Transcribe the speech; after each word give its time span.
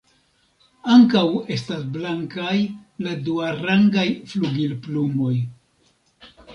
Ankaŭ 0.95 1.25
estas 1.57 1.83
blankaj 1.99 2.55
la 3.09 3.15
duarangaj 3.31 4.09
flugilplumoj. 4.35 5.33